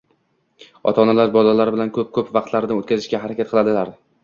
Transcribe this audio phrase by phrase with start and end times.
[0.91, 3.97] ota-onalar bolalari bilan ko‘p-ko‘p vaqtlarini o‘tkazishga harakat qiladilar.